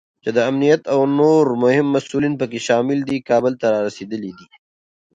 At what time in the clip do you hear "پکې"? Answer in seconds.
2.41-2.59